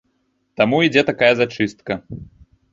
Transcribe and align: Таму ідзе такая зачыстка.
Таму 0.61 0.79
ідзе 0.87 1.05
такая 1.11 1.31
зачыстка. 1.43 2.01